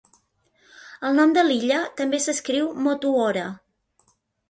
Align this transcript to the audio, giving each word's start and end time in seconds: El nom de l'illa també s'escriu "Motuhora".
El 1.09 1.19
nom 1.19 1.35
de 1.39 1.45
l'illa 1.51 1.83
també 2.01 2.23
s'escriu 2.25 2.75
"Motuhora". 2.89 3.49